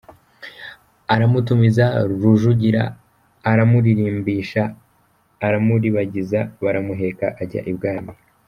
[1.13, 1.85] Aramutumiza,
[2.21, 2.83] Rujugira
[3.51, 4.63] aramurimbisha
[5.45, 8.13] aramuribagiza; baramuheka ajya ibwami.